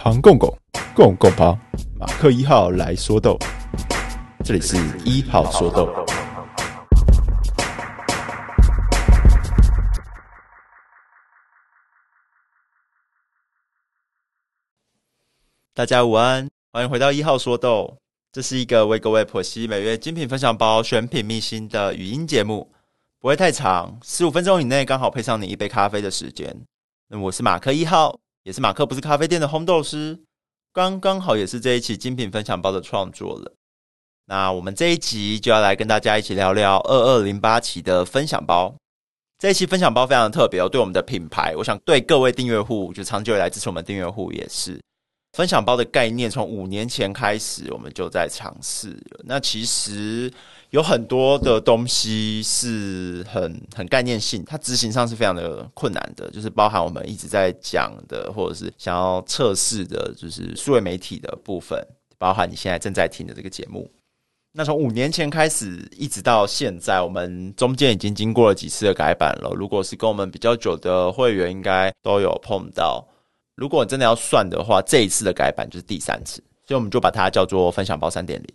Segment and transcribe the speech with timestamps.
[0.00, 0.56] 庞公公，
[0.94, 1.58] 公公庞，
[1.98, 3.36] 马克一号来说豆，
[4.44, 5.92] 这里是一号说豆。
[15.74, 17.98] 大家午安，欢迎回到一号说豆，
[18.30, 22.70] 这是一个为各位剖析每月精品分享包选品秘辛的语音节目，
[23.18, 26.56] 不会太长，十五分钟以内刚好配上你一杯咖啡的时间。
[27.08, 28.16] 那我是马克一号。
[28.48, 30.18] 也是马克不是咖啡店的烘豆师，
[30.72, 33.52] 刚刚好也是这一期精品分享包的创作了。
[34.24, 38.74] 那我们这一集就要来跟大家一起聊聊二二零八期的分享包。
[39.38, 44.80] 这一期分享包非常的特别哦，对我们的品牌，我想对各位订阅户，就长久以来支持我们订阅户也是。
[45.38, 49.00] 分享包的概念从五年前开始，我们就在尝试。
[49.24, 50.32] 那其实。
[50.70, 61.82] 有很多的东西是很很概念性，它执行上是非常的困难的，就是包含我们一直在讲的，或者是想要测试的，就是数位媒体的部分，
[62.18, 63.90] 包含你现在正在听的这个节目。
[64.52, 69.50] 那从五年前开始一直到现在，我们中间已经经过了几次的改版了。
[69.56, 73.08] 如果是跟我们比较久的会员，应该都有碰到。
[73.58, 78.48] 如果真的要算的话，这一次的改版就是第三次，所以我们就把它叫做分享包三点零。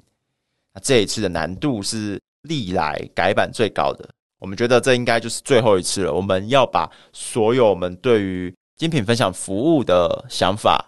[0.73, 4.09] 那这一次的难度是历来改版最高的，
[4.39, 6.13] 我们觉得这应该就是最后一次了。
[6.13, 10.87] 我们要把所有我们对于精品分享服务的想法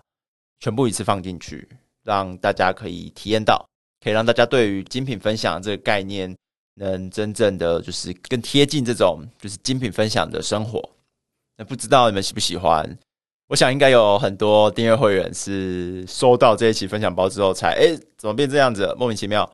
[0.62, 1.68] 全部一次放进去，
[2.06, 3.68] 让大家可以体验到，
[4.02, 6.34] 可以让大家对于精品分享这个概念
[6.76, 10.82] 能真正的就是更贴近这种就是精品分享的生活。
[11.58, 12.98] 那不知道你们喜不喜欢？
[13.48, 18.94] 我想应该有很多订阅会员是收到这一期分享包之后才，诶，怎么变这样子？
[18.98, 19.50] 莫名其妙。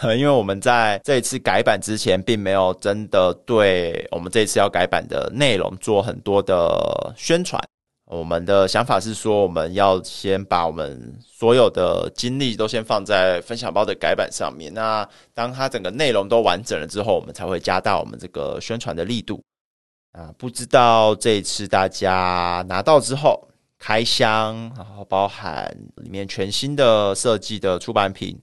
[0.16, 7.60] 因为我们在这一次改版之前，并没有真的对我们这一次要改版的内容做很多的宣传。
[8.06, 14.72] 我们的想法是说，我们要先把我们所有的精力都先放在分享包的改版上面。
[14.72, 19.42] 那当它整个内容都完整了之后，我们才会加大我们这个宣传的力度。
[20.12, 23.48] 啊，不知道这一次大家拿到之后
[23.78, 28.40] 开箱，然后包含里面全新的设计的出版品。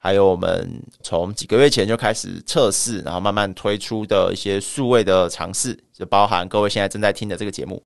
[0.00, 7.82] 还有我们从几个月前就开始测试，然后慢慢推出的一些数位的尝试，就包含各位现在正在听的这个节目，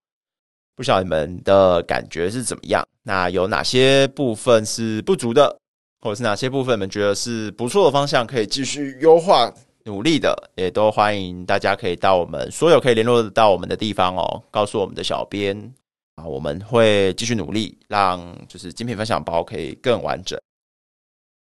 [0.77, 2.87] 不晓得你们的感觉是怎么样？
[3.03, 5.57] 那有哪些部分是不足的，
[6.03, 9.51] 或者是哪些部分你们觉得是不错的方向，可以继续优化
[9.85, 15.75] 努力的，也都欢迎大家可以到我们所有可以联络到我们的地方哦，告诉我们的小编
[16.15, 20.41] 啊，我们会继续努力，让就是精品分享包可以更完整。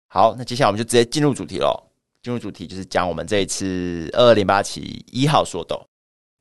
[0.09, 1.75] 好，那接下来我们就直接进入主题喽。
[2.23, 5.85] 进入主题就是讲我们这一次二二零八期一号说豆，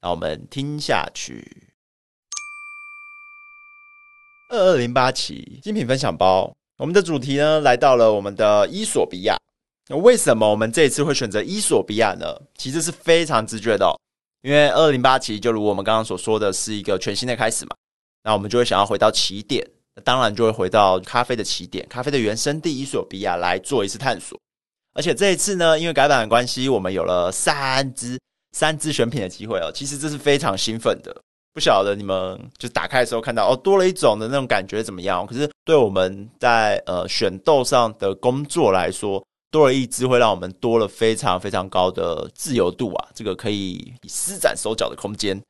[0.02, 1.70] 那我们听下去。
[4.50, 9.36] 二二零八期精品分享包，我们的主题呢来到了我们的伊索比亚。
[9.90, 12.26] 那为什么我们这一次会选择伊索比亚呢？
[12.58, 13.96] 其实是非常直觉的哦，
[14.42, 17.76] 因为二零八期就如我们刚刚所说的是一个全新的开始嘛，
[18.24, 19.66] 那我们就会想要回到起点。
[20.04, 24.40] 当然就会回到咖啡的起点，咖啡的原生地伊索比亚来做一次探索。
[24.94, 28.20] 而且这一次呢，因为改版的关系，我们有了三支
[28.52, 29.72] 三支选品的机会哦。
[29.74, 31.16] 其实这是非常兴奋的。
[31.52, 35.26] 不晓得你们就打开的时候看到哦，多了一种的那种感觉怎么样？
[35.26, 45.42] 可是对我们在呃选豆上的工作来说，多了一只会让我们多了非常非常高的自由度啊，这个可以施展手脚的空间。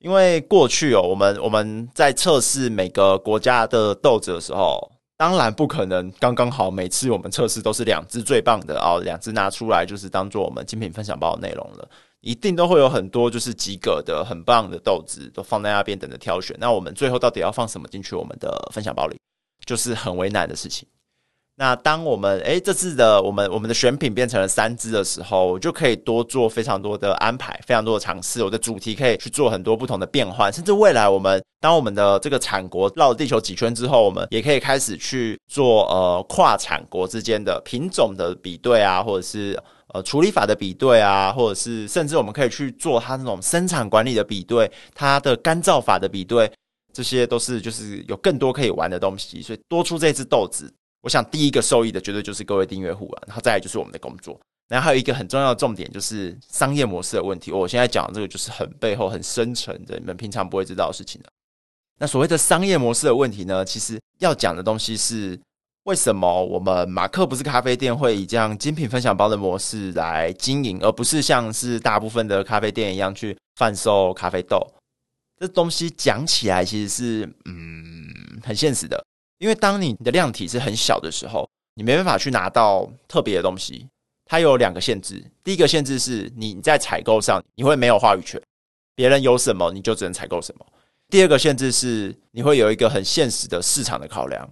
[0.00, 11.88] 因为过去哦，我们我们在测试每个国家的豆子的时候，当然不可能刚刚好每次我们测试都是两支最棒的哦，两支拿出来就是当做我们精品分享包的内容了，
[12.20, 16.56] 一定都会有很多就是及格的很棒的豆子都放在那边等着挑选。
[16.60, 19.16] 那我们最后到底要放什么进去我们的分享包里，
[19.66, 20.86] 就是很为难的事情。
[21.60, 28.44] 那当我们诶这次的我们我们的选品变成了三支的时候，我就可以多做非常多的安排，非常多的尝试。
[28.44, 39.60] 我的主题可以去做很多不同的变换，甚至未来我们当我们的这个产国绕地球几圈之后，我们也可以开始去做呃跨产国之间的品种的比对啊，或者是
[39.92, 46.48] 呃处理法的比对啊，或者是甚至我们可以去做它那种生产管理的比对，它的干燥法的比对，
[46.92, 49.42] 这些都是就是有更多可以玩的东西。
[49.42, 50.72] 所以多出这支豆子。
[51.00, 57.52] 我想第一个受益的绝对就是各位订阅户啊，然后再来就是我们的工作，然后还有一个很重要的重点就是商业模式的问题。
[57.52, 61.28] 我现在讲的这个就是很背后很深层的，你们平常不会知道的事情的。
[62.00, 65.38] 那所谓的商业模式的问题呢，其实要讲的东西是
[65.84, 74.64] 为什么我们马克不是咖啡店会以这样精品分享包的模式来经营，而不是像是大部分的咖啡店一样去贩售咖啡豆。
[75.40, 78.04] 这东西讲起来其实是嗯
[78.42, 79.02] 很现实的。
[79.38, 83.88] 因为当你的量体是很小的时候，你没办法去拿到特别的东西。
[84.30, 88.38] 它有两个限制，第一个限制是你在采购上你会没有话语权，
[88.94, 90.66] 别人有什么你就只能采购什么。
[91.08, 94.46] 第二个限制是你会有一个很现实的市场的考量，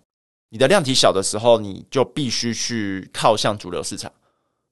[0.49, 4.11] 你的量体小的时候，你就必须去靠向主流市场，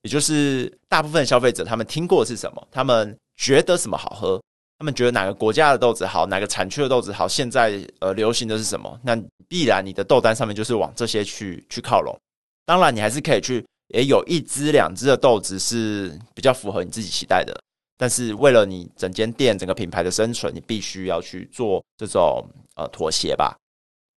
[0.01, 4.43] 也就是大部分消费者他们听过是什么，他们觉得什么好喝，
[4.79, 9.17] 他们觉得哪个国家的豆子好，哪个产区的豆子好，现在呃流行的是什么，那
[9.49, 12.19] 必然你的豆单上面就是往这些去去靠拢。
[12.67, 13.65] 当然，你还是可以去。
[13.89, 17.55] 也有一支两支的豆子是比较符合你自己期待的，
[17.99, 22.43] 但是为了你整间店整个品牌的生存，你必须要去做这种
[22.77, 23.55] 呃妥协吧。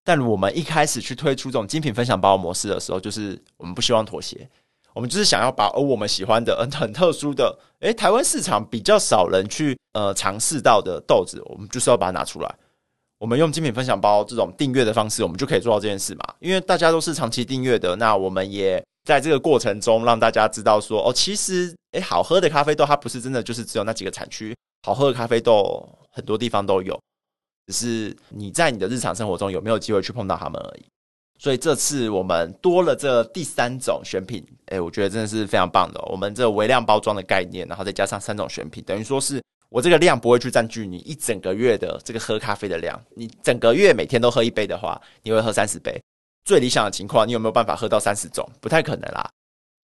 [0.02, 4.48] 但我们一开始去推出这种精品分享包模式的时候，就是我们不希望妥协，
[4.98, 12.52] 我们就是想要把哦我们喜欢的嗯很特殊的，诶台湾市场比较少人去呃尝试到的豆子，我们就是要把它拿出来。
[13.18, 16.34] 我们用精品分享包这种订阅的方式，我们就可以做到这件事嘛。
[16.40, 18.84] 因为大家都是长期订阅的，那我们也。
[19.04, 24.54] 在这个过程中，让大家知道说，哦，其实，诶，好喝的咖啡豆，它不是真的就是只有那几个产区。
[24.82, 27.00] 好喝的咖啡豆，很多地方都有，
[27.68, 30.84] 只是你在你的日常生活中有没有机会去碰到它们而已。
[31.38, 36.02] 所以这次我们多了这第三种选品，诶，我觉得真的是非常棒的。
[36.10, 43.00] 我们这微量包装的概念，然后再加上三种选品，等于说是我这个量不会去占据你一整个月的这个喝咖啡的量。
[43.14, 45.96] 你整个月每天都喝一杯的话，你会喝三十杯。
[46.44, 48.44] 最理想的情况，你有没有办法喝到三十种？
[48.60, 49.30] 不太可能啦。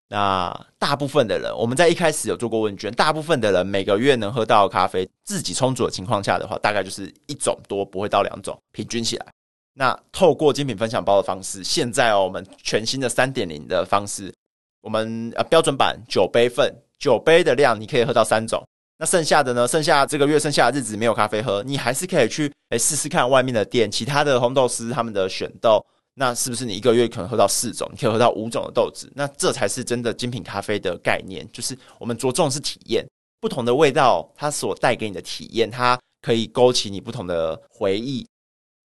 [0.08, 9.26] 那大部分的人，我们在一开始有做过问卷，大部分的人每个月能喝到咖啡，自己充足的情况下的话，大概就是一种多，不会到两种，平均起来。
[9.74, 14.34] 那透过精品分享包的方式，现在哦，我们全新的三点零的方式，
[14.82, 18.62] 我们呃标准版九杯份，九杯的量你可以喝到三种。
[18.98, 19.66] 那剩下的呢？
[19.66, 25.82] 剩下这个月剩下的日子没有咖啡喝，你还是可以去诶试试看外面的店，其他的红豆丝他们的选豆。
[26.16, 29.10] 那是不是你一个月可能喝到四种，你可以喝到五种的豆子？
[29.16, 33.08] 那这才是真的精品咖啡的概念，就是我们着重是体验，
[33.40, 38.28] 不同的味道，它所带给你的体验，它可以勾起你不同的回忆。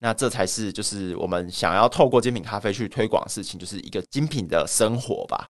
[0.05, 5.47] 那这才是就是我们想要透过精品咖啡去推广的事情，就是一个精品的生活吧。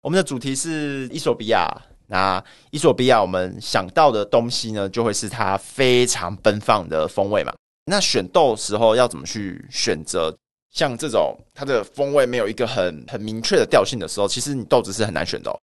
[0.00, 1.68] 我们的主题是伊索比亚，
[2.06, 7.52] 那伊索比亚我们想到的东西呢，就会是它非常奔放的风味嘛。
[7.84, 10.34] 那选豆时候要怎么去选择？
[10.72, 15.60] 像这种它的风味没有一个很很明确的调性的时候，其实你豆子是很难选的哦，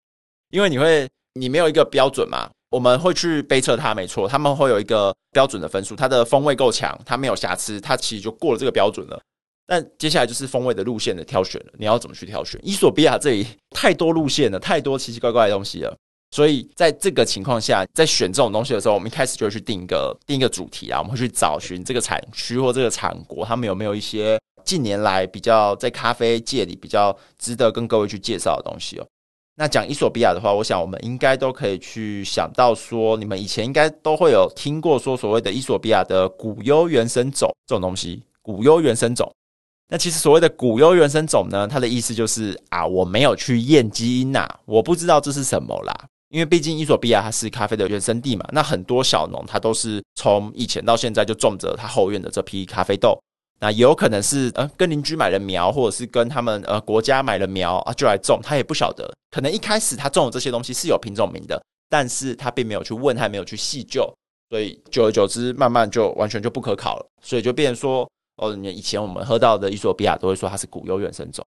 [0.52, 2.48] 因为你会你没有一个标准嘛。
[2.70, 9.20] 我们会去杯测它，没错，他们会有一个标准的分数，它的风味够强，它没有瑕疵，它其实就过了这个标准了。
[9.66, 12.60] 但接下来就是风味的路线的挑选了，你要怎么去挑选？
[12.64, 15.96] 伊索比亚这里太多路线了，太多奇奇怪怪的东西了，
[16.32, 24.38] 所以在这个情况下，在选这种东西的时候，我们一开始就会去定一个定一个主题啊，我们会去找寻这个产区或这个产国，他们有没有一些。
[24.66, 29.08] 近年来比较在咖啡界里比较值得跟各位去介绍的东西哦。
[29.60, 38.22] 那讲伊索比亚的话，我想我们应该都可以去想到说，你们以前应该都会有听过说所谓的伊索比亚的古优原生种这种东西。
[38.44, 39.30] 古优原生种，
[39.90, 45.94] 那其实所谓的古优原生种呢，它的意思就是啊，我没有去验基因呐，我不知道这是什么啦。
[46.30, 53.20] 因为毕竟伊索比亚它是咖啡的原生地嘛，那很多小农他都是从以前到现在就种着他后院的这批咖啡豆。
[53.60, 58.40] 那有可能是呃跟邻居买了苗，或者是跟他们呃国家买了苗啊，就来种。
[58.44, 61.60] 他也不晓得，可能一开始他种的这些东西是有品种名的，
[61.90, 64.14] 但是他并没有去问，他没有去细究，
[64.52, 67.06] 所以久而久之，慢慢就完全就不可考了。
[67.22, 71.44] 所以就变成说，哦，以前我们喝到的伊索比亚都会说它是古优原生种，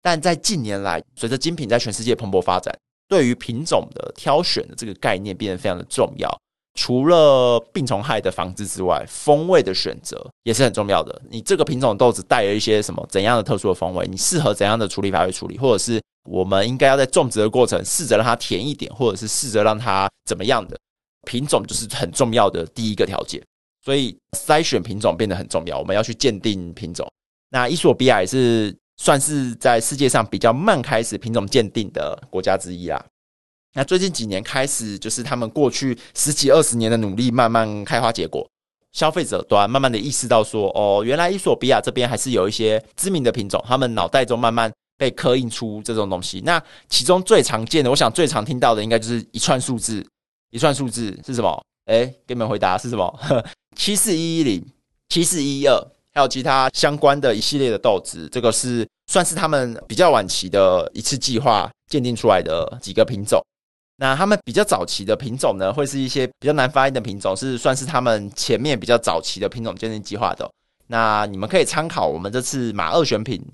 [0.00, 2.72] 但在近年来，随着精品在全世界蓬勃发展，
[3.08, 6.30] 对于品种的挑选的这个概念变得非常的重要。
[6.78, 11.20] 除了病虫害的防治之外，风味的选择也是很重要的。
[11.28, 14.06] 你这个品种豆子带了一些什么怎样的特殊的风味？
[14.06, 15.58] 你适合怎样的处理法去处理？
[15.58, 20.78] 或者是我们应该要在种植的过程试着让它甜一点，或者是试着让它怎么样的
[21.26, 23.42] 品种，就是很重要的第一个条件。
[23.84, 27.04] 所以筛选品种变得很重要，我们要去鉴定品种。
[27.50, 33.04] 那伊索比亚也是算是在世界上比较慢开始品种鉴定的国家之一啦。
[33.74, 38.48] 那最近几年开始，就是他们过去十几二十年的努力慢慢开花结果，
[38.92, 46.40] 消费者端慢慢的意识到说，哦，原来伊索比亚这边还是有一些知名的品种，他们脑袋中慢慢被刻印出这种东西。
[46.44, 50.04] 那其中最常见的，我想最常听到的，应该就是一串数字，
[50.50, 51.62] 一串数字是什么？
[51.84, 53.20] 哎，给你们回答是什么？
[53.76, 54.66] 七四一一零、
[55.08, 55.78] 七四一一二，
[56.12, 63.40] 还有其他相关的一系列的豆子，这个是算是他们比较晚期的一次计划鉴定出来的几个品种。
[64.00, 70.48] 那他们比较早期的品种呢，会是一些比较难发音的品种，是算是他们前面比较早期的品种鉴定计划的。
[70.86, 73.44] 那你们可以参考我们这次马二选品，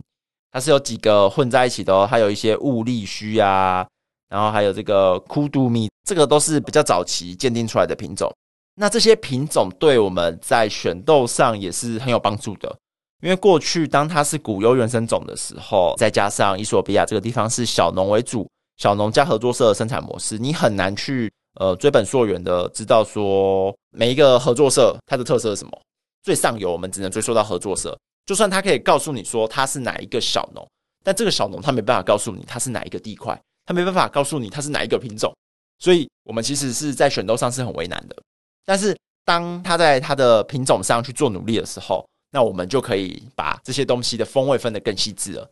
[0.53, 3.87] 它是有几个混在一起的哦，还有一些雾力须啊，
[4.29, 8.31] 然后还有这个库杜米，这个都是比较早期鉴定出来的品种。
[8.77, 12.77] 那这些品种对我们在选豆上也是很有帮助的，
[13.23, 25.81] 因为过去当它是古优原生种的时候，再加上伊索比亚这个地方是小农为主，小农加合作社的生产模式，你很难去呃追本溯源的知道说每一个合作社它的特色是什么。
[26.23, 30.67] 最上游我们只能追溯到合作社，就算他可以告诉你说他是哪一个小农，
[31.05, 35.31] 但这个小农他没办法告诉你他是哪一个地块，他没办法告诉你他是哪一个品种，
[35.79, 38.17] 所以我们其实是在选豆上是很为难的。
[38.65, 45.51] 但是，当他在他的品种上去做努力的时候，那我们就可以把这些东西的风味分得更细致了。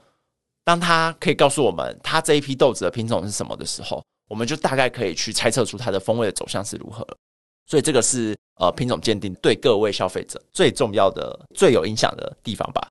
[0.65, 7.07] 当他可以告诉我们他这一批豆子的品种是什么的时候，我们就大概可以去猜测出它的风味的走向是如何。
[7.67, 12.87] 所以，这个是呃品种鉴定对各位消费者最重要的、最有影响的地方吧。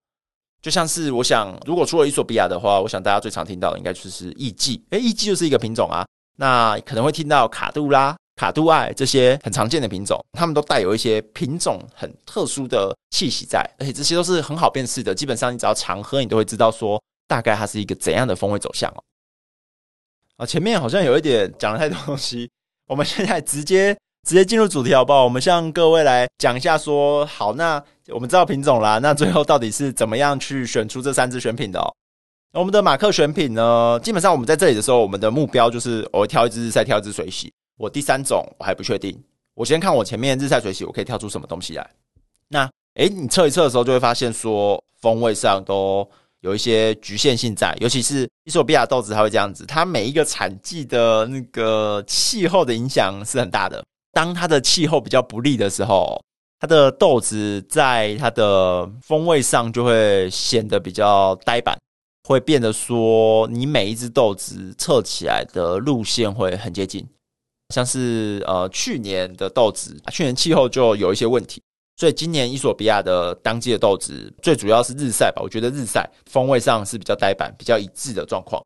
[0.62, 4.84] 就像是我想，如果除了伊索比亚的话，我想大家最常听到的应该就是艺伎。
[4.92, 6.06] 诶，艺伎就是一个品种啊。
[6.38, 8.16] 那可能会听到卡杜拉。
[8.38, 15.14] 卡杜艾这些很常见的品种，它们都带有一些品种很特殊的气息在，而且这些都是很好辨识的。
[15.14, 17.00] 基本上你只要常喝，你都会知道说
[17.32, 19.02] 大概它是一个怎样的风味走向哦。
[20.36, 22.52] 啊，前面好像有一点讲了太多东西，
[22.88, 23.98] 我们现在直接
[24.28, 25.24] 直接进入主题好不好？
[25.24, 31.88] 我们向各位来讲一下说，好，那我们知道品种啦，那最后到底是怎么样去选出这三只选品的哦？
[32.52, 37.50] 我们的马克选品呢，基本上我们在这里的时候，我们的目标就是我会挑一只日晒，挑一只水洗。
[37.78, 39.18] 我第三种我还不确定，
[39.54, 41.90] 我先看我前面日晒水洗，我可以挑出什么东西来。
[42.50, 46.06] 那诶，你测一测的时候就会发现说风味上都
[46.42, 53.84] 有一些局限性在，尤其是伊索比亚豆子，它会这样子，它每一个产季的那个气候的影响是很大的。
[54.12, 56.22] 当它的气候比较不利的时候，
[56.60, 61.78] 它的豆子在它的风味上就会显得比较呆板，
[62.28, 67.08] 会变得说你每一只豆子测起来的路线会很接近。
[67.74, 71.62] 像是呃去年的豆子，去年气候就有一些问题，
[71.98, 75.42] 所以今年伊索比亚的当季的豆子最主要是日晒吧。
[75.42, 78.64] 我觉得日晒风味上是比较呆板、比较一致的状况。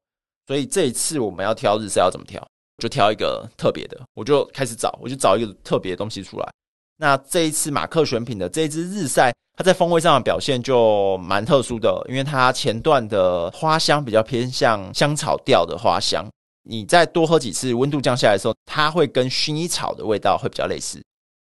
[0.48, 2.42] 所以这一次我们要挑日晒要怎么挑？
[2.78, 6.50] 就挑一个特别的，我就开始找，我就找一个特别的东西出来。
[6.98, 16.26] 那这一次马克选品的这一支日晒，它在风味上的表现就蛮特殊的，因为它前段的花香比较偏向香草调的花香。
[16.64, 21.02] 你再多喝几次，温度降下来的时候，它会跟薰衣草的味道会比较类似。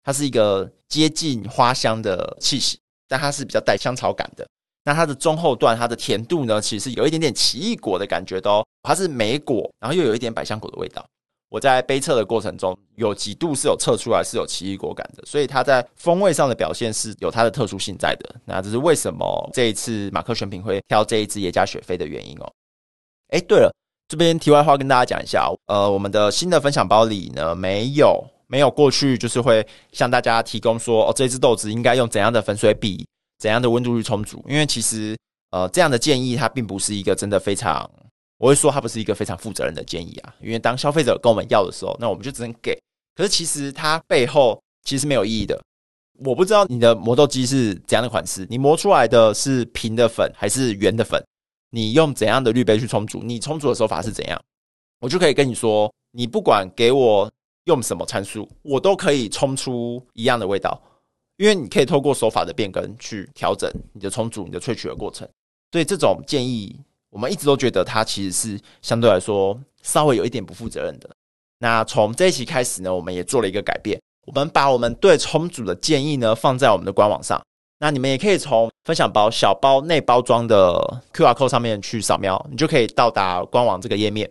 [0.08, 4.48] 它是一个接近花香的气息，但它是比较带香草感的。
[4.86, 8.66] 那它的中后段，它的甜度呢，其实有一点点奇异果的感觉的哦。
[8.84, 11.06] 它是莓果，然后又有一点百香果的味道。
[11.50, 18.34] 我在杯测的过程中，有几度是有测出来是有奇异果感的，所以它在风味上的表现是有它的特殊性在的。
[18.46, 22.50] 那这是为什么这一次马克选品会挑这一支耶加雪菲的原因哦。
[23.28, 23.70] 哎，对了。
[24.08, 33.06] 这边题外话跟大家讲一下，呃，我们的新的分享包里呢，没有没有过去就是会向大家提供说，哦，这支豆子应该用怎样的粉水比，
[33.40, 35.18] 怎样的温度去冲煮，因为其实
[35.52, 37.90] 呃这样的建议它并不是一个真的非常，
[38.38, 42.78] 我会说它不是一个非常负责任的建议啊，因为当消费者跟我们要的时候，那我们就只能给，
[43.16, 45.62] 可是其实它背后其实没有意义的，
[46.24, 51.22] 我不知道你的磨豆机是怎样的款式，你磨出来的是平的粉还是圆的粉？
[51.72, 53.22] 你用怎样的滤杯去冲煮？
[53.22, 54.42] 你冲煮的手法是怎样？
[55.02, 57.30] 我就可以跟你说，你不管给我
[57.68, 60.82] 用什么参数，我都可以冲出一样的味道，
[61.38, 65.28] 因为你可以透过手法的变更去调整你的冲煮、你的萃取的过程。
[65.72, 66.76] 所以这种建议，
[67.10, 71.10] 我们一直都觉得它其实是相对来说稍微有一点不负责任的。
[71.60, 77.42] 那从这一期开始呢，我们也做了一个改变，我们把我们对冲煮的建议呢放在我们的官网上。
[77.80, 80.82] 那你们也可以从分享包小包内包装的
[81.14, 84.28] QR code 上面去扫描，你就可以到达官网这个页面，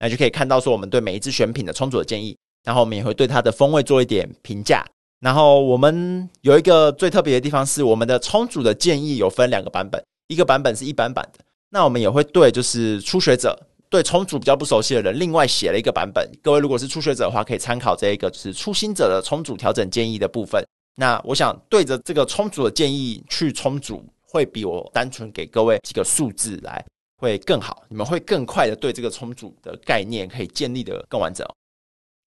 [0.00, 2.36] 那就可以看到说我们对每一支选品的冲煮的建议，
[2.68, 4.84] 然后我们也会对它的风味做一点评价。
[5.20, 13.58] 然后我们有一个最特别的地方是，我们的冲煮的建议有分两个版本，一个版本是一般版的，那我们也会对就是初学者
[13.88, 16.30] 对冲煮比较不熟悉的人，另外写了一个版本。
[16.42, 20.62] 各位如果是初学者的话，可以参考这一个就是初心者的冲煮调整建议的部分。
[20.94, 26.84] 那我想对着这个冲煮的建议去冲煮，会比我单纯给各位几个数字来
[27.16, 31.48] 会更好，你们会更快的对这个冲煮的概念可以建立的更完整。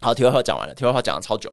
[0.02, 1.48] 好，题外话讲完了，题外话讲了超久，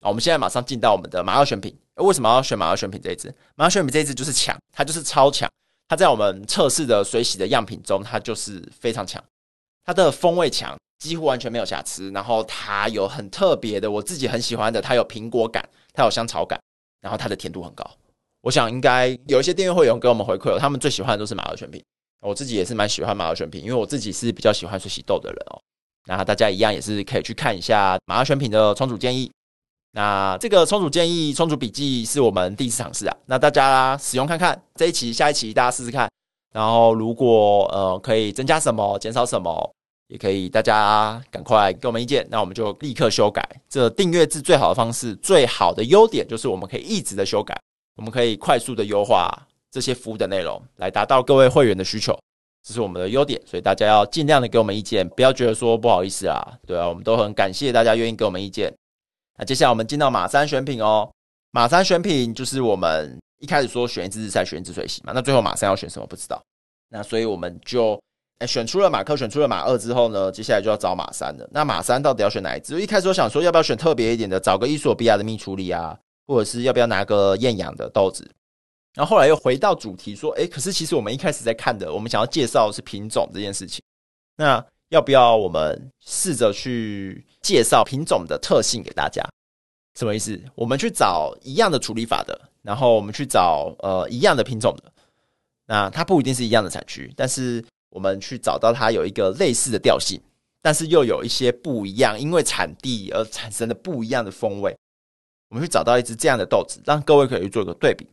[0.00, 1.72] 好，我们现在马上进到我们的马二选品。
[1.96, 3.32] 为什么要选马二选品这一支？
[3.54, 5.48] 马二选品这一支就是强，它就是超强，
[5.86, 9.22] 它在我们测试的水洗的样品中，它就是非常强，
[9.84, 15.68] 它的风味强，几乎完全没有瑕疵，然后它有很特别的，我自己很喜欢的，它有苹果感。
[15.94, 16.58] 它有香草感，
[17.02, 17.88] 然后它的甜度很高。
[18.40, 21.84] 我想应该有一些订阅会员给我们回馈，他们最喜欢的都是马儿选品。
[22.20, 25.60] 我自己也是蛮喜欢马儿选品，因为我自己是比较喜欢水洗豆的人哦。
[26.06, 29.30] 那大家一样也是可以去看一下马儿选品的冲煮建议。
[29.92, 33.16] 那这个冲煮建议、冲煮笔记是我们第一次尝试啊。
[33.26, 36.10] 那大家使用看看这一期、下一期，大家试试看。
[36.52, 39.74] 然后如果呃可以增加什么、减少什么，
[40.08, 43.46] 也可以大家赶快给我们意见，那我们就立刻修改。
[43.68, 47.54] 这订阅制最好的方式、最好的优点就是我们可以一直的修改，
[47.96, 49.30] 我们可以快速的优化
[49.70, 52.18] 这些服务的内容，来达到各位会员的需求。
[52.64, 58.72] 这是我们的优点，所以大家要尽量的给我们意见，不要觉得说不好意思啊，对啊，我们都很感谢大家愿意给我们意见。
[59.36, 61.10] 那接下来我们进到马三选品哦，
[61.50, 66.40] 马三选品就是我们一开始说选一支日晒，选一支水洗嘛，那最后马三要选什么不知道，
[66.88, 68.00] 那所以我们就
[68.38, 71.48] 诶选出了马克，选出了马二之后呢，接下来就要找马三了。
[71.50, 72.80] 那马三到底要选哪一支？
[72.80, 78.30] 一开始我想说要不要选特别一点的，找个伊索比亚的蜜处理啊，或者是要不要拿个厌氧的豆子。
[78.94, 83.82] 然后后来又回到主题，说：“哎，可是其实我们一开始在看的，我们想要介绍的是品种这件事情。
[84.36, 89.26] 那要不要我们试着去介绍品种的特性给大家？
[89.94, 90.38] 什么意思？
[90.54, 94.92] 我们去找一样的处理法的，然后我们去找呃一样的品种的。
[95.66, 100.20] 那它不一定是一样的产区，但是我们去找到它有一个类似的调性，
[100.60, 104.76] 但是又有一些不一样，因为产地而产生的不一样的风味。
[105.48, 108.06] 我们去找到一只这样的豆子，让各位可以去做一个对比。”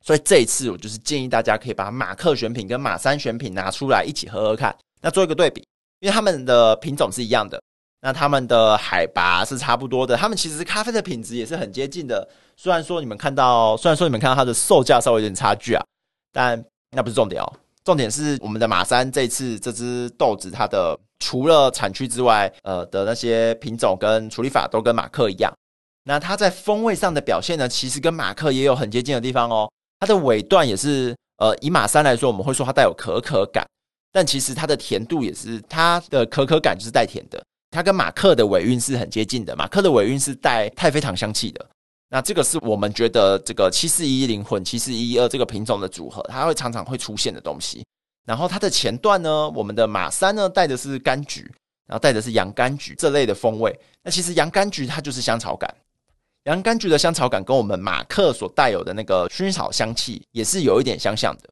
[0.00, 5.62] 所以这一次我就是建议大家可以把马克选品跟马三选品拿出来一起喝喝看，那做一个对比，
[6.00, 7.60] 因为他们的品种是一样的，
[8.00, 12.26] 那他们的海拔是差不多的，他们其实咖啡的品质也是很接近的。
[12.56, 15.84] 虽然说你们看到，虽然说你们看到它的售价稍微有点差距啊，
[16.32, 16.62] 但
[16.92, 17.52] 那不是重点哦，
[17.84, 25.52] 重点是我们的马三这次这支豆子，它的除了产区之外，呃的那些品种跟处理法都跟马克一样，
[26.04, 29.70] 那它在风味上的表现呢，其实跟马克也有很接近的地方哦。
[30.00, 33.66] 它的尾段也是，呃，以马三来说，我们会说它带有可可感，
[34.12, 37.42] 但其实它的甜度也是，它的可可感就是带甜的。
[37.70, 41.66] 它跟马克的尾韵是很接近的，马克的尾韵是带太妃糖香气的。
[42.08, 47.84] 那这个是我们觉得这个七四一一零混七四一一二这个品种的组合，它会常常会出现的东西。
[48.24, 51.42] 然后它的前段呢，我们的马三呢带的是柑橘，
[51.86, 53.78] 然后带的是洋甘菊这类的风味。
[54.02, 55.74] 那其实洋甘菊它就是香草感。
[56.48, 61.50] 洋甘菊的香草感跟我们马克所带有的那个薰衣草香气也是有一点相像的，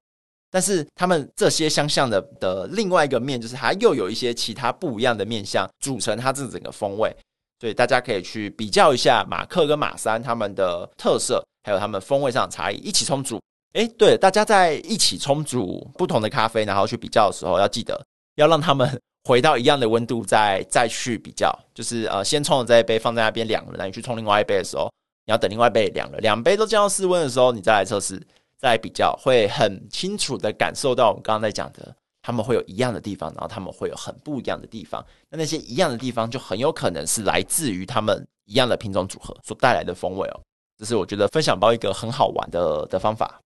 [0.51, 7.15] 但是他们这些相像的的另外一个面，就是它又有一些其他不一样的面相组成它这整个风味，
[7.61, 13.39] 所以大家可以去比较一下马克跟马三他们的特色，还有他们风味上的差异，一起冲煮。
[13.75, 18.03] 诶，对，大家在一起冲煮不同的咖啡，然后去比较的时候，要记得
[18.37, 18.99] 要让他们。
[19.27, 24.89] 回到一样的温度再，再去比较，就是呃，先冲了这一杯放在那边凉了，那你去冲另外一杯的时候，
[25.25, 28.25] 你要等另外一杯凉了，两杯都降到室温的时候，你再来测试，
[28.57, 35.05] 再来比较，会很清楚的感受到我们刚刚在讲的，他们会有一样的地方，然后他们会有很不一样的地方。
[35.29, 40.41] 那那些一样的地方，就很有可能是来自于他们一样的品种组合所带来的风味哦。
[40.79, 43.41] 这是我觉得分享包一个很好玩的的方法。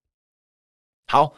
[1.07, 1.33] 好。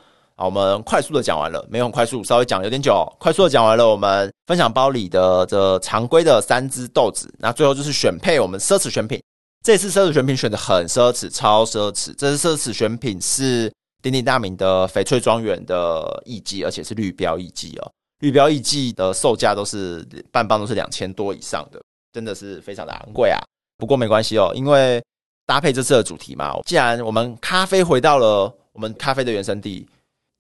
[0.44, 3.06] 我们快速的讲完了，没有很快速，稍微讲有点久。
[3.18, 9.22] 快速的讲完了，我们分享包里的这常规的三支豆子，那最后就是选配我们奢侈选品。
[9.64, 12.14] 这次奢侈选品选的很奢侈，超奢侈。
[12.16, 17.92] 这次奢侈选品是鼎鼎大名的翡翠庄园的艺妓，而且是绿标艺妓哦。
[18.20, 21.80] 绿标艺妓的售价都是半磅都是两千多以上的，
[22.12, 23.38] 真的是非常的昂贵啊。
[23.78, 25.02] 不过没关系哦，因为
[25.46, 29.86] 搭配这次的主题嘛，既然我们咖啡回到了我们咖啡的原生地。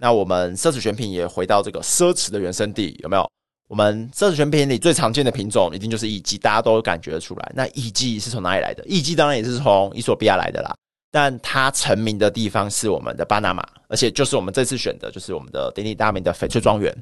[0.02, 3.24] 那我们奢侈选品也回到这个奢侈的原生地，有没有？
[3.68, 7.52] 我们奢侈选品里最常见的品种一定就是艺妓，大家都感觉得出来。
[7.54, 8.84] 那艺妓是从哪里来的？
[8.84, 10.74] 艺妓当然也是从伊索比亚来的啦，
[11.12, 16.92] 但它成名的地方是我们的巴拿马，而且就是我们这次选的，就是我们的鼎鼎大名的翡翠庄园，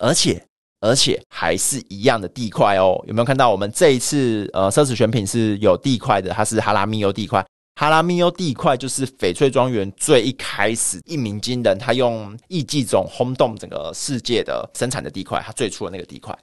[0.00, 0.42] 而且
[0.80, 2.98] 而且还是一样的地块哦。
[3.06, 6.30] 有没有看到我们这一次呃奢侈选品是有地块的？
[6.30, 7.44] 它是哈拉密欧地块。
[7.76, 16.36] 哈拉密欧地块就是翡翠庄园最一开始一鸣惊人，他用艺妓种轰动整个世界的生产的地块，它最初的那个地块。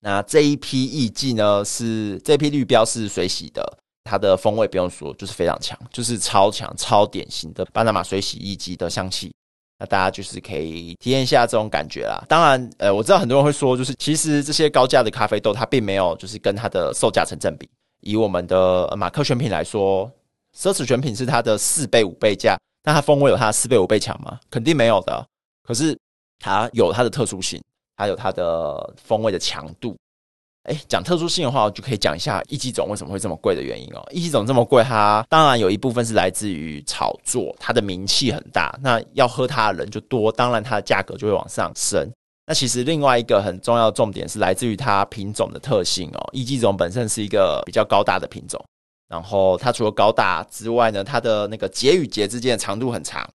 [0.00, 9.32] 那这一批艺妓呢，是这批绿标是水洗的，它的风味不用说，就是非常强，就是超强、超典型的巴拿马水洗艺妓的香气。
[9.80, 12.24] 那大家就是可以体验一下这种感觉啦。
[12.28, 17.68] 当然，呃，我知道很多人会说，就是其实这些高价的咖啡豆，它并没有就是跟它的售价成正比。
[18.02, 20.08] 以我们的马克选品来说。
[20.56, 24.38] 奢侈选品是它的四倍五倍价，那它风味有它四倍五倍强吗？
[24.50, 25.26] 肯定没有的。
[25.62, 25.98] 可是
[26.38, 27.62] 它有它的特殊性，
[27.96, 29.96] 它有它的风味的强度。
[30.64, 34.06] 哎，讲特殊性的话，我就可以讲一下一机种为什么会这么贵的原因哦。
[34.10, 42.06] 一机种这么贵，它当然有一部分是来自于炒作，它的名气很大，那要喝它的人就多，当然它的价格就会往上升。
[42.44, 46.28] 那其实另外一个很重要的重点是来自于它品种的特性哦。
[46.32, 48.62] 一机种本身是一个比较高大的品种，
[49.08, 53.28] 然后它除了高大之外呢，它的那个节与节之间的长度很长，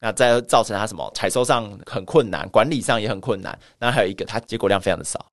[0.00, 3.58] 那再造成它什么采收上很困难，管理上也很困难。
[3.78, 5.24] 那还有一个，它结果量非常的少。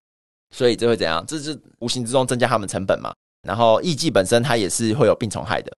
[0.55, 1.23] 所以这会怎样？
[1.27, 3.13] 这是无形之中增加他们成本嘛。
[3.47, 5.71] 然后艺伎本身它也是会有病虫害的。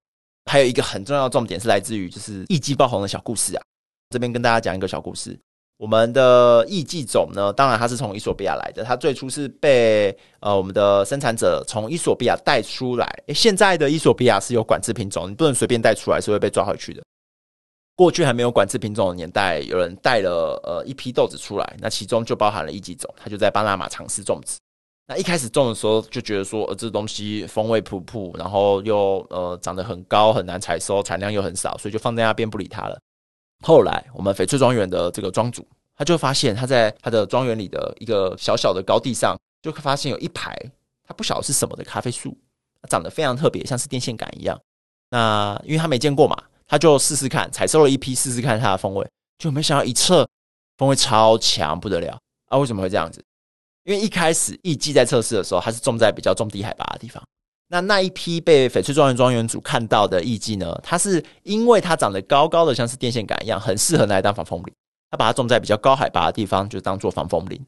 [0.50, 3.62] 还有一个很重要的重点是来自于就是艺伎爆红的小故事啊。
[4.10, 5.38] 这边跟大家讲一个小故事。
[5.78, 8.82] 我们的艺伎种呢，当然它是从伊索比亚来的。
[8.82, 13.06] 它最初是被呃我们的生产者从伊索比亚带出来。
[13.26, 17.02] 诶，现在的伊索比亚是有管制品种，你不能随便带出来，是会被抓回去的。
[17.94, 24.56] 过去还没有管制品种的年代，有人带了呃一批豆子出来，那其中就包含了艺伎种，他就在巴拿马尝试种植。
[25.08, 32.98] 那一开始种的时候就觉得说，呃，这东西风味普普，然后又呃长得很高，很难采收，产量又很少，所以就放在那边不理它了。
[33.62, 35.66] 后来我们翡翠庄园的这个庄主，
[35.96, 40.56] 他就发现他在他的庄园里的一个小小的高地上，就发现有一排
[41.06, 42.36] 他不晓得是什么的咖啡树，
[42.88, 44.60] 长得非常特别，像是电线杆一样。
[45.10, 50.28] 那因为他没见过嘛，他就试试看，采收了一批试试看它的风味，就没想到一测
[50.76, 52.58] 风味超强不得了啊！
[52.58, 53.24] 为什么会这样子？
[53.84, 57.22] 因为一开始艺伎在测试的时候，它是种在比较中低海拔的地方。
[57.68, 64.72] 那那一批被翡翠庄园庄园主看到的艺伎呢，它是因为它长得高高的，像是电线杆一样，很适合拿来当防风林。
[65.10, 67.64] 他把它种在比较高海拔的地方，就当做防风林。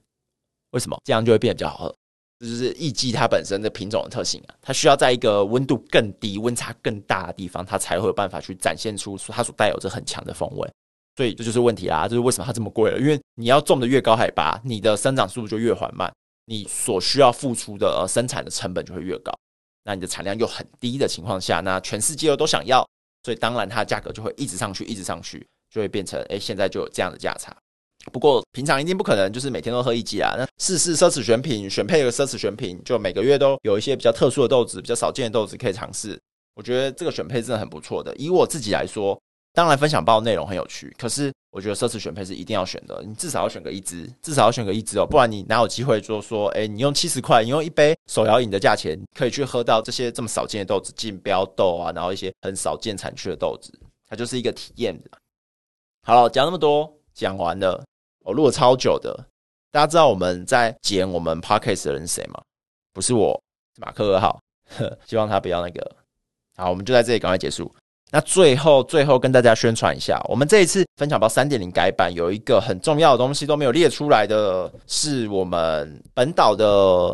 [0.72, 0.96] 为什么？
[1.04, 1.94] 这样就会变得比较好喝。
[2.40, 10.68] 这就是艺伎它本身的品种的特性啊，它需要在一个温度更低、温差更大的地方，它才会有办法去展现出它所带有着很强的风味。
[11.16, 12.98] 所以这就是问题啦，就是为什么它这么贵了？
[12.98, 16.12] 因为你要种的越高海拔，你的生长速度就越缓慢，
[16.46, 19.32] 你所需要付出的生产的成本就会越高。
[19.88, 22.86] 那你的产量又很低的情况下，那全世界又都想要，
[23.22, 27.56] 所以当然它价格就会一直上去，一直上去，就会变成哎，现在就有这样的价差。
[28.12, 36.20] 不过平常一定不可能就是每天都喝一季啊，那试试奢侈选品，选配一个奢侈选品，就每个月都有一些比较特殊的豆子，比较少见的豆子可以尝试。
[36.54, 38.14] 我觉得这个选配真的很不错的。
[38.16, 39.18] 以我自己来说。
[39.58, 43.02] 当然，分享包内容很有趣，可是我觉得奢侈选配是一定要选的。
[43.04, 54.96] 你至少要选个一支，至少要选个一支哦，不然你哪有机会就说，哎，你用七十块，你用一杯手摇饮的价钱，可以去喝到这些这么少见的豆子，竞标豆啊，然后一些很少见产区的豆子，它就是一个体验。
[56.06, 57.84] 好了，讲那么多，讲完了，
[58.20, 59.26] 我录了超久的。
[59.72, 62.40] 大家知道我们在剪我们 podcast 的人是谁吗？
[62.92, 63.34] 不是我，
[63.74, 64.40] 是马克二号，
[65.04, 65.96] 希望他不要那个。
[66.56, 67.74] 好，我们就在这里赶快结束。
[68.10, 76.64] 那最后，最后跟大家宣传一下，我们这一次分享包三点零改版有一个很重要的东西都没有列出来的，是我们本岛的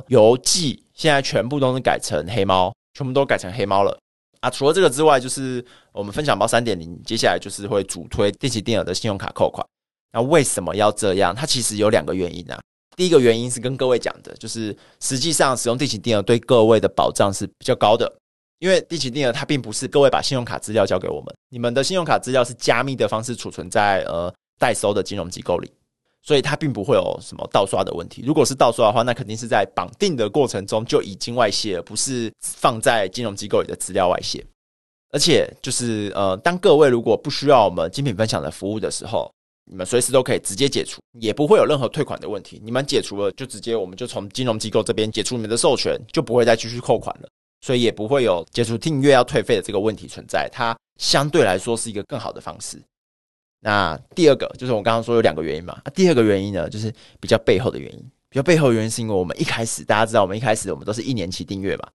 [0.08, 3.98] 邮寄，现在全部都是改成黑猫，全部都改成黑猫了
[4.40, 4.48] 啊！
[4.48, 9.66] 除了这个之外，就是我们分享包三点零，接下来就是会主推定期定额的信用卡扣款。
[10.12, 11.34] 那为什么要这样？
[11.34, 12.60] 它其实有两个原因啊。
[12.96, 18.08] 第一个原因是跟各位讲的，就是实际上使用定期定额对各位的保障是比较高的。
[18.58, 25.70] 因为定期定额它并不是各位把信用卡资料交给我们，你们的信用卡资料是加密的方式储存在呃代收的金融机构里，
[26.22, 28.22] 所以它并不会有什么盗刷的问题。
[28.24, 34.44] 如果是盗刷的话，那肯定是在绑定的过程中就已经外泄，不是放在金融机构里的资料外泄。
[35.10, 39.30] 而且就是呃，当各位如果不需要我们精品分享的服务的时候，
[39.64, 42.60] 你们随时都可以直接解除，也不会有任何退款的问题。
[42.64, 47.28] 你们解除了，就直接我们就从金融机构这边解除你们的授权，就不会再继续扣款了。
[47.64, 52.78] 所以也不会有解除订阅要退费的这个问题存在，它相对来说是一个更好的方式。
[53.60, 57.98] 那第二个就是我刚刚说有两个原因嘛，那第二个原因呢，就是比较背后的原因。
[58.28, 61.88] 比较背后的原因是因为我们一开始大家知道，我们一开始我们都是一年期订阅嘛。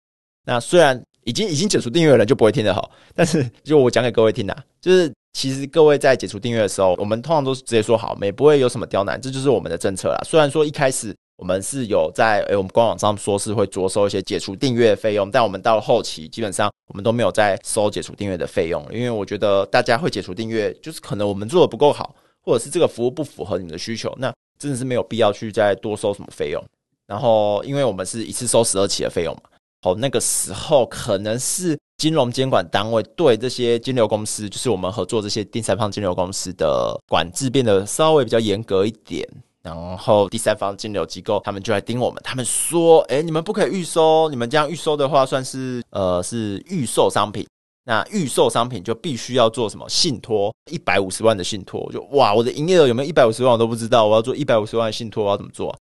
[0.46, 10.18] 那虽然已经已经解除订阅了，就不会听得好，但是就我讲给各位听呐，就是其实各位在解除订阅的时候，我们通常都是直接说好，也不会有什么刁难，这就是我们的政策啦。
[10.24, 11.14] 虽然说一开始。
[11.38, 26.60] 我们是有在诶、我们官网上说是会着收一些解除订阅费用，但我们到了后期，基本上我们都没有再收解除订阅的费用，因为我觉得大家会解除订阅，就是可能我们做的不够好，或者是这个服务不符合你们的需求，那真的是没有必要去再多收什么费用。
[27.06, 29.42] 然后，因为我们是一次收十二期的费用嘛，
[29.82, 39.24] 好，那个时候可能是金融监管单位对这些金流公司，就是我们合作这些第三方金流公司的管制变得稍微比较严格一点。
[39.68, 47.46] 然后第三方金流机构他们就来盯我们，他们说：“诶，你们不可以预收，你们这样预收的话，算是呃是预售商品。
[47.84, 51.90] 那预售商品就必须要做什么信托，一百五十万的信托。
[51.92, 55.74] 就哇，我的营业额有没有一百五十万我都不知道，我要做一百五十万的信托，我要怎么做？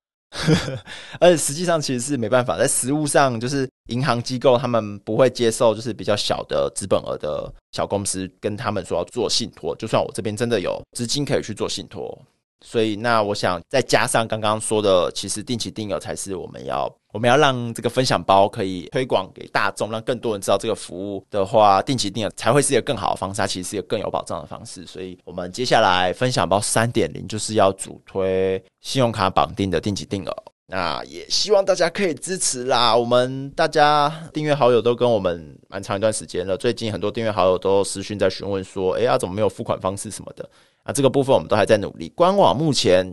[1.19, 12.17] 而且实际上其实是没办法，在实务上就是银行机构他们不会接受，就是比较小的资本额的小公司跟他们说要做信托，就算我这边真的有资金可以去做信托。
[12.65, 24.85] 所以，那我想再加上刚刚说的，其实定期定额才是我们要我们要让这个分享包可以推广给大众，让更多人知道这个服务的话，定期定额才会是一个更好的方式，它其实是一个更有保障的方式。
[24.85, 30.35] 所以我们接下来分享包三点零就是要主推信用卡绑定的定期定额，
[30.69, 32.95] 那也希望大家可以支持啦。
[32.95, 40.47] 我们大家订阅好友都跟我们蛮长一段时间了，最近很多订阅好友都私讯在询问说，哎呀，怎么没有付款方式什么的。
[40.83, 42.11] 啊这个部分我们都还在努力。
[42.15, 43.05] 官网目前，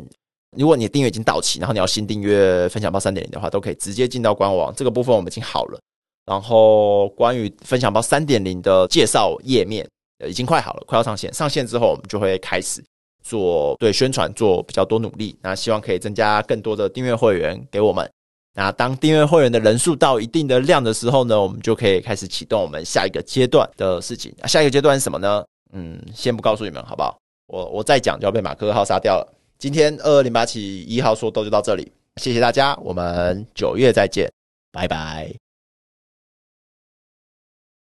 [0.57, 4.75] 如果你的订阅已经到期，然后你要新订阅分享包三点零的话，都可以直接进到官网。
[4.75, 5.79] 这个部分我们已经好了。
[6.27, 9.89] 然后关于分享包三点零的介绍页面，
[10.27, 11.33] 已经快好了，快要上线。
[11.33, 12.83] 上线之后，我们就会开始
[13.25, 15.37] 做对宣传做比较多努力。
[15.43, 18.09] 那希望可以增加更多的订阅会员给我们。
[18.57, 24.33] 那当订阅会员的人数到一定的量的时候呢，我们就可以开始启动我们下一个阶段的事情。
[24.45, 25.45] 下一个阶段是什么呢？
[25.73, 27.19] 嗯，先不告诉你们，好不好？
[27.49, 29.35] 我我再讲就要被马克号杀掉了。
[29.59, 34.31] 今天二二零八七一号说都就到这里，谢谢大家，我们九月再见，
[34.71, 35.35] 拜拜。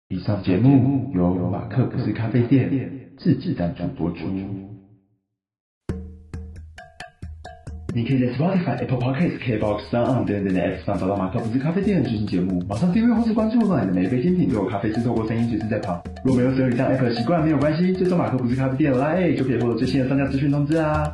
[0.10, 4.77] 以上节目由马克不是咖啡店自制赞助播出。
[7.96, 12.62] 你可以在 Spotify、Apple Podcasts、KBox、s o u n 等等 App 上找到马克不是咖啡店的最新节目。
[12.68, 16.00] 马上订阅或是关注，让你的每一杯精品都有咖啡师透过声音随时在旁。
[16.24, 21.12] 如果没有使用以上 App 的习惯，没有关系，追踪马克不是咖啡店的 LINE 就可以获得最新的商家资讯通知啊。